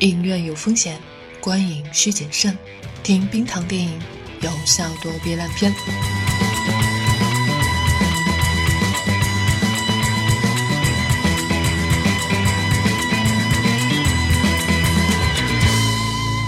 [0.00, 0.98] 影院有风险，
[1.42, 2.56] 观影需谨慎。
[3.02, 4.00] 听冰糖电影，
[4.40, 5.70] 有效躲避烂片。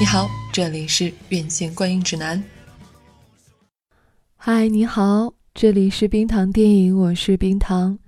[0.00, 2.42] 你好，这里是院线观影指南。
[4.34, 7.98] 嗨，你好，这里是冰糖电影，我是冰糖。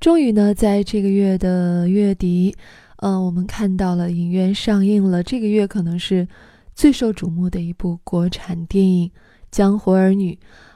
[0.00, 2.56] 终于呢，在这个月的月底，
[2.98, 6.26] 嗯，我们看到了影院上映了这个月可能是
[6.74, 9.08] 最受瞩目的一部国产电影
[9.50, 10.34] 《江湖儿女》，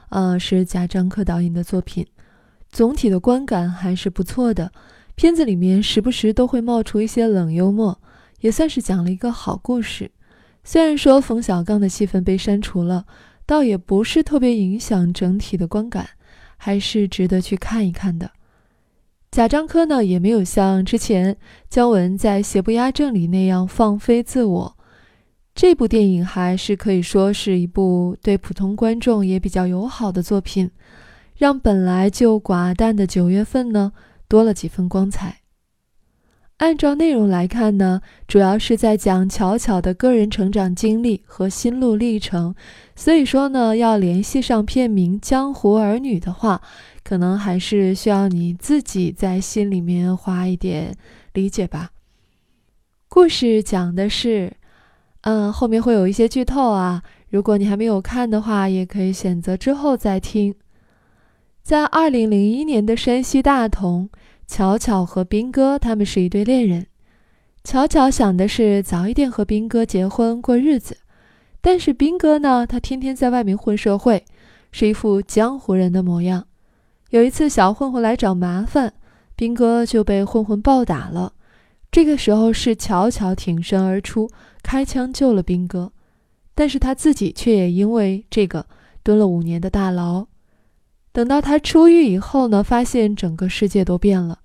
[0.09, 2.05] 呃，是贾樟柯导演的作品。
[2.69, 4.71] 总体的观感还是不错的，
[5.15, 8.01] 片子里面时不时都会冒出一些冷幽默，
[8.41, 10.11] 也算是讲了一个好故事。
[10.63, 13.05] 虽然说冯小刚的戏份被删除了。
[13.45, 16.11] 倒也不是特别影响整体的观感，
[16.55, 18.31] 还是值得去看一看的。
[19.33, 21.35] 贾樟柯呢，也没有像之前
[21.67, 24.77] 姜文在《邪不压正》里那样放飞自我。
[25.55, 30.69] 这部电影还是可以说是一部对普通观众也比较友好的作品，
[31.35, 33.93] 让本来就寡淡的九月份呢
[34.27, 35.37] 多了几分光彩。
[36.63, 42.55] 按照内容来看呢，主要是在讲巧巧的个人成长经历和心路历程，
[42.95, 46.61] 所以说呢，要联系上片名《江湖儿女》的话，
[47.03, 50.95] 可能还是需要你自己在心里面花一点
[51.33, 51.89] 理解吧。
[53.09, 54.53] 故事讲的是，
[55.23, 60.55] 嗯，后面会有一些剧透啊，如果你还没有看的话，也可以选择之后再听。
[61.61, 64.09] 在二零零一年的山西大同。
[64.53, 66.85] 巧巧和兵哥他们是一对恋人。
[67.63, 70.95] 巧巧想的是早一点和兵哥结婚过日子，
[71.59, 74.23] 但是兵哥呢，他天天在外面混社会，
[74.71, 76.45] 是一副江湖人的模样。
[77.09, 78.93] 有一次小混混来找麻烦，
[79.35, 81.33] 兵哥就被混混暴打了。
[81.91, 84.29] 这个时候是巧巧挺身而出，
[84.61, 85.91] 开枪救了兵哥，
[86.53, 88.67] 但是他自己却也因为这个
[89.01, 90.27] 蹲了五年的大牢。
[91.11, 94.41] 等到他出狱以后呢，发现整个世界都变了。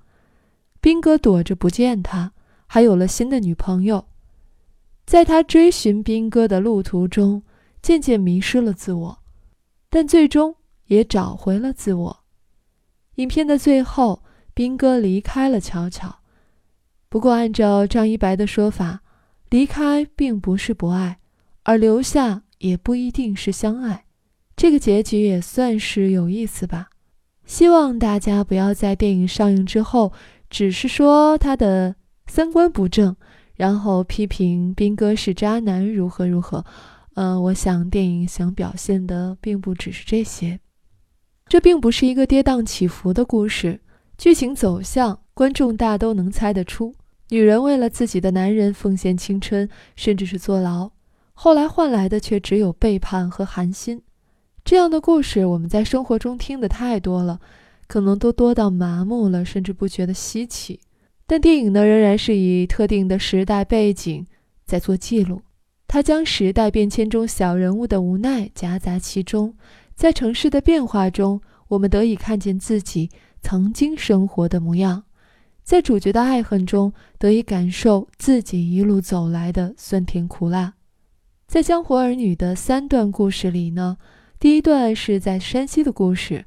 [0.80, 2.32] 兵哥躲着不见他，
[2.66, 4.06] 还有了新的女朋友。
[5.04, 7.42] 在他追寻兵哥的路途中，
[7.80, 9.18] 渐渐迷失了自我，
[9.88, 10.54] 但最终
[10.86, 12.24] 也找回了自我。
[13.16, 14.22] 影片的最后，
[14.54, 16.20] 兵哥离开了巧巧。
[17.08, 19.00] 不过，按照张一白的说法，
[19.48, 21.18] 离开并不是不爱，
[21.62, 24.04] 而留下也不一定是相爱。
[24.54, 26.90] 这个结局也算是有意思吧，
[27.46, 30.12] 希望大家不要在电影上映之后，
[30.50, 31.94] 只是说他的
[32.26, 33.14] 三观不正，
[33.54, 36.64] 然后批评兵哥是渣男如何如何。
[37.14, 40.60] 呃，我想电影想表现的并不只是这些，
[41.46, 43.80] 这并不是一个跌宕起伏的故事，
[44.16, 46.94] 剧情走向观众大都能猜得出，
[47.30, 50.90] 女人为了自己的男人奉献青春，甚至是坐牢，
[51.34, 54.00] 后来换来的却只有背叛和寒心。
[54.64, 57.40] 这样的故事我们在生活中听得太多了，
[57.88, 60.78] 可能都多到麻木了，甚至不觉得稀奇。
[61.26, 64.24] 但电影呢，仍然是以特定的时代背景
[64.64, 65.42] 在做记录，
[65.88, 69.54] 它将时代变迁中小人物的无奈夹杂其中，
[69.96, 73.10] 在城市的变化中，我们得以看见自己
[73.42, 75.04] 曾经生活的模样，
[75.64, 80.74] 在主角的爱恨中得以感受自己一路走来的酸甜苦辣。
[81.46, 83.96] 在《江湖儿女》的三段故事里呢。
[84.40, 86.44] 第一段是在山西的故事，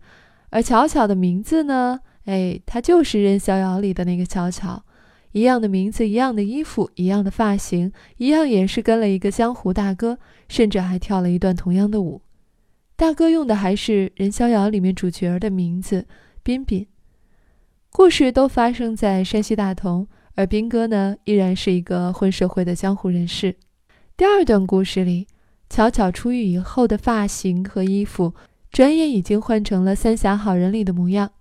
[0.51, 1.99] 而巧巧的名字呢？
[2.25, 4.83] 哎，她就是《任逍遥》里的那个巧巧，
[5.31, 12.21] 一样的名字，一样的衣服，一样的发型，一样也是跟了一个江湖大哥，甚至还跳了一段同样的舞。
[12.95, 16.05] 大哥用的还是《任逍遥》里面主角儿的名字
[16.43, 16.85] 彬彬。
[17.89, 23.55] 故事都发生在山西大同，而斌哥呢，依然是一个混社会的江湖人士。
[24.15, 25.27] 第二段故事里。
[25.69, 28.33] 巧巧出狱以后的发型和衣服，
[28.71, 31.31] 转眼已经换成了《三峡好人》里的模样，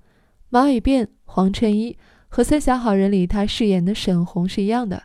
[0.48, 1.96] 马尾辫、黄衬衣，
[2.28, 5.04] 和《三峡好人》里他饰演的沈红是一样的。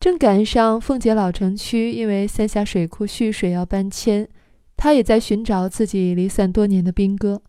[0.00, 4.28] 正赶上奉节老城区因为三峡水库蓄水要搬迁，
[4.76, 7.40] 他也在寻找自己离散多年的兵哥，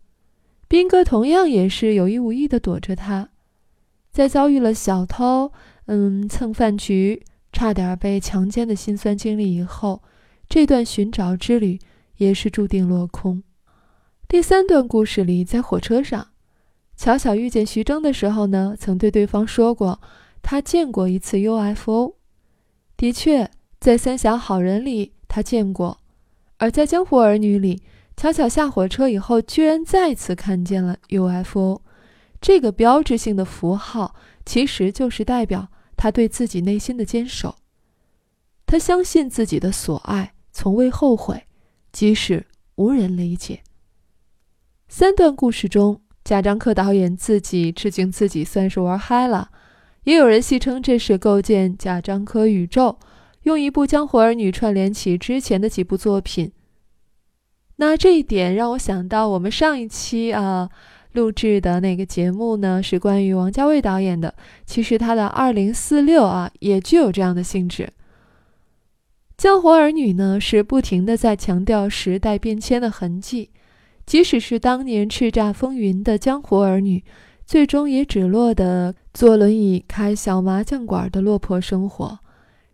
[0.68, 3.30] 兵哥同样也是有意无意的躲着他，
[4.12, 5.50] 在遭遇了小偷、
[5.86, 7.20] 嗯蹭饭局、
[7.52, 10.00] 差点被强奸的辛酸经历以后。
[10.48, 11.80] 这段寻找之旅
[12.18, 13.42] 也是注定落空。
[14.34, 16.30] 第三段故事里，在火车上，
[16.96, 20.00] 巧巧遇见徐峥的时候呢，曾对对方说过，
[20.42, 22.16] 他见过一次 UFO。
[22.96, 23.48] 的确，
[23.78, 26.00] 在《三峡好人》里他见过，
[26.56, 27.80] 而在《江湖儿女》里，
[28.16, 31.82] 巧巧下火车以后，居然再次看见了 UFO。
[32.40, 37.54] 这个标志性的符号，其实就是代表他对自己内心的坚守。
[38.66, 41.44] 他相信自己的所爱，从未后悔，
[41.92, 42.44] 即使
[42.74, 43.60] 无人理解。
[44.96, 49.50] 三段故事中，贾樟柯导演自己致敬自己，算是玩嗨了。
[50.04, 52.96] 也有人戏称这是构建贾樟柯宇宙，
[53.42, 56.52] 用一部《江湖儿女》串联起之前的几部作品。
[57.74, 60.70] 那这一点让我想到，我们上一期啊
[61.14, 64.32] 录制的那个节目呢，是关于王家卫导演的。
[64.64, 67.82] 其实他的《二零四六》啊，也具有这样的性质。
[69.36, 73.50] 《江湖儿女》呢，是不停的在强调时代变迁的痕迹，
[74.06, 77.02] 即使是当年叱咤风云的江湖儿女。
[77.46, 82.20] 最终也只落得坐轮椅开小麻将馆的落魄生活。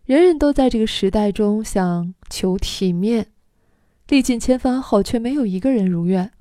[0.05, 3.27] 人人都在这个时代中想求体面，
[4.07, 6.31] 历尽千帆后却没有一个人如愿。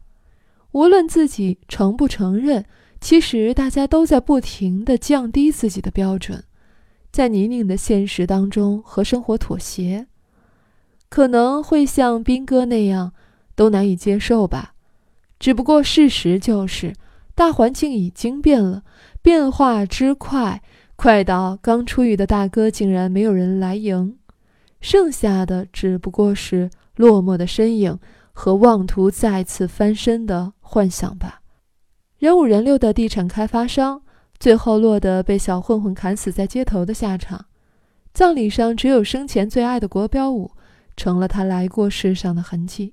[0.70, 2.64] 无论自己承不承认，
[3.00, 6.44] 其实大家都在不停地降低自己的标准，
[7.10, 10.06] 在泥泞的现实当中和生活妥协。
[11.08, 13.12] 可能会像斌哥那样，
[13.56, 14.74] 都难以接受吧。
[15.40, 16.94] 只不过事实就是。
[17.32, 18.82] 大环境已经变了，
[19.22, 20.60] 变化之快，
[20.94, 24.18] 快到刚出狱的大哥竟然没有人来迎，
[24.82, 27.98] 剩下的只不过是落寞的身影
[28.32, 31.40] 和妄图再次翻身的幻想吧。
[32.18, 34.02] 人五人六的地产开发商，
[34.38, 37.46] 最后落得被小混混砍死在街头的下场。
[38.12, 40.50] 葬礼上，只有生前最爱的国标舞，
[40.94, 42.92] 成了他来过世上的痕迹。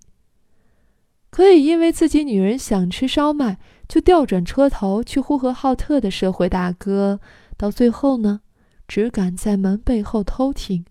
[1.29, 3.57] 可以因为自己女人想吃烧麦。
[3.88, 7.21] 就调转车头去呼和浩特的社会大哥，
[7.56, 8.41] 到最后呢，
[8.85, 10.83] 只敢在门背后偷听，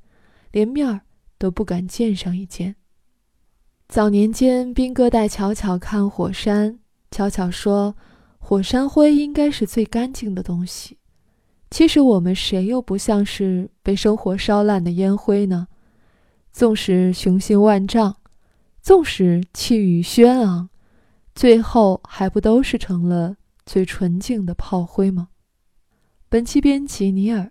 [0.50, 1.02] 连面儿
[1.36, 2.76] 都不敢见上一见。
[3.86, 6.78] 早年间，兵哥带巧巧看火山，
[7.10, 7.94] 巧巧说
[8.40, 10.96] ：“火山灰应该是最干净的东西。”
[11.70, 15.68] 其实我们谁又不像是被生活烧烂的烟灰呢？
[16.50, 18.16] 纵使雄心万丈，
[18.86, 20.70] 纵使气宇轩昂。
[21.34, 23.34] 最后还不都是成了
[23.64, 25.30] 最纯净的炮灰吗？
[26.28, 27.50] 本期编辑尼尔，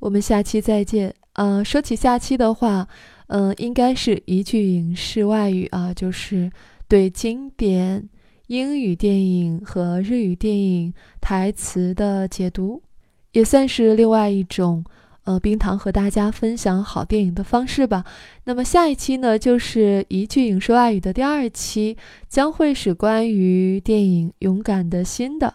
[0.00, 1.14] 我们下期再见。
[1.34, 2.88] 呃，说起下期的话，
[3.28, 6.50] 嗯，应该是一句影视外语啊，就是
[6.88, 8.08] 对经典
[8.48, 12.82] 英语电影和日语电影台词的解读，
[13.30, 14.84] 也算是另外一种。
[15.24, 18.04] 呃，冰糖和大家分享好电影的方式吧。
[18.44, 21.96] 那么下一期呢，就是一句影说外语的第二期，
[22.28, 25.54] 将会是关于电影《勇敢的心》的。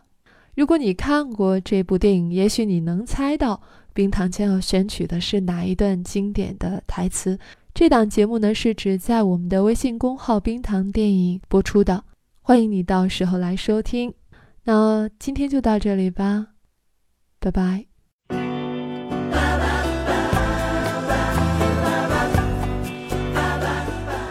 [0.56, 3.62] 如果你看过这部电影，也许你能猜到
[3.94, 7.38] 冰糖将要选取的是哪一段经典的台词。
[7.74, 12.06] 这档节目呢，是指在我们的微信公号“冰糖电影”播出的，
[12.42, 14.14] 欢迎你到时候来收听。
[14.64, 16.48] 那今天就到这里吧，
[17.40, 17.87] 拜拜。